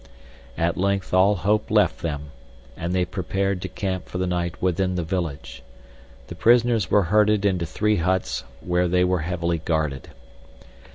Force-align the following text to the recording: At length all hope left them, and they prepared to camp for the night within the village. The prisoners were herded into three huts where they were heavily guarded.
At 0.57 0.77
length 0.77 1.13
all 1.13 1.35
hope 1.35 1.69
left 1.69 2.01
them, 2.01 2.31
and 2.75 2.91
they 2.91 3.05
prepared 3.05 3.61
to 3.61 3.67
camp 3.69 4.09
for 4.09 4.17
the 4.17 4.25
night 4.25 4.59
within 4.59 4.95
the 4.95 5.03
village. 5.03 5.61
The 6.25 6.33
prisoners 6.33 6.89
were 6.89 7.03
herded 7.03 7.45
into 7.45 7.67
three 7.67 7.97
huts 7.97 8.43
where 8.61 8.87
they 8.87 9.03
were 9.03 9.19
heavily 9.21 9.59
guarded. 9.59 10.09